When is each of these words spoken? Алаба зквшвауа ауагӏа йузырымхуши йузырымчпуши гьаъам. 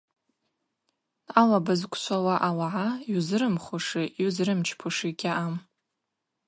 Алаба 1.39 1.73
зквшвауа 1.79 2.35
ауагӏа 2.47 2.87
йузырымхуши 3.11 4.03
йузырымчпуши 4.21 5.09
гьаъам. 5.19 5.55